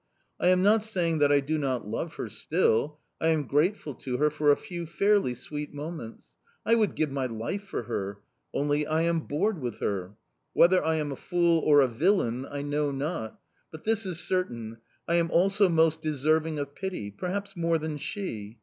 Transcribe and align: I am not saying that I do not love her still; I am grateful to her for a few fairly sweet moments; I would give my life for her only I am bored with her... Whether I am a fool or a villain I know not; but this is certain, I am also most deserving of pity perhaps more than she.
I 0.39 0.47
am 0.47 0.63
not 0.63 0.83
saying 0.83 1.19
that 1.19 1.31
I 1.31 1.41
do 1.41 1.59
not 1.59 1.87
love 1.87 2.15
her 2.15 2.27
still; 2.27 2.97
I 3.19 3.27
am 3.27 3.45
grateful 3.45 3.93
to 3.93 4.17
her 4.17 4.31
for 4.31 4.51
a 4.51 4.55
few 4.57 4.87
fairly 4.87 5.35
sweet 5.35 5.75
moments; 5.75 6.35
I 6.65 6.73
would 6.73 6.95
give 6.95 7.11
my 7.11 7.27
life 7.27 7.65
for 7.65 7.83
her 7.83 8.17
only 8.51 8.87
I 8.87 9.03
am 9.03 9.19
bored 9.19 9.61
with 9.61 9.77
her... 9.79 10.15
Whether 10.53 10.83
I 10.83 10.95
am 10.95 11.11
a 11.11 11.15
fool 11.15 11.59
or 11.59 11.81
a 11.81 11.87
villain 11.87 12.47
I 12.49 12.63
know 12.63 12.89
not; 12.89 13.39
but 13.69 13.83
this 13.83 14.07
is 14.07 14.19
certain, 14.19 14.77
I 15.07 15.17
am 15.17 15.29
also 15.29 15.69
most 15.69 16.01
deserving 16.01 16.57
of 16.57 16.73
pity 16.73 17.11
perhaps 17.11 17.55
more 17.55 17.77
than 17.77 17.99
she. 17.99 18.57